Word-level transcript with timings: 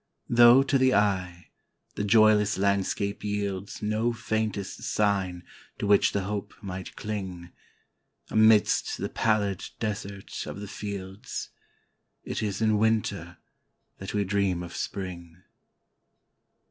Though, 0.27 0.63
to 0.63 0.79
the 0.79 0.95
eye, 0.95 1.51
the 1.93 2.03
joyless 2.03 2.57
landscape 2.57 3.21
yieldsNo 3.21 4.15
faintest 4.15 4.81
sign 4.81 5.43
to 5.77 5.85
which 5.85 6.11
the 6.11 6.23
hope 6.23 6.55
might 6.59 6.95
cling,—Amidst 6.95 8.97
the 8.97 9.09
pallid 9.09 9.65
desert 9.79 10.47
of 10.47 10.59
the 10.59 10.67
fields,—It 10.67 12.41
is 12.41 12.63
in 12.63 12.79
Winter 12.79 13.37
that 13.99 14.15
we 14.15 14.23
dream 14.23 14.63
of 14.63 14.75
Spring. 14.75 15.43